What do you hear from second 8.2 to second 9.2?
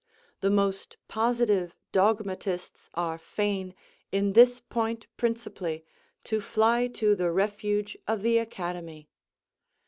the Academy.